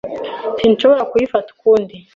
Sinshobora 0.59 1.07
kuyifata 1.11 1.49
ukundi. 1.55 1.93